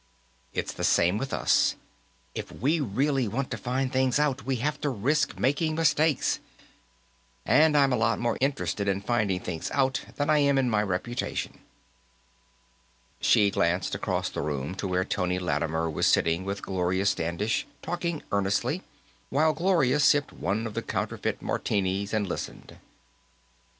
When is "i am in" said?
10.27-10.71